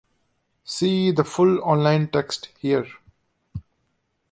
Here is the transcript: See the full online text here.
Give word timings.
See 0.63 1.11
the 1.11 1.23
full 1.23 1.59
online 1.59 2.07
text 2.07 2.49
here. 2.57 2.87